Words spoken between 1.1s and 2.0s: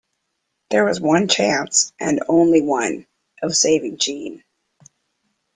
chance,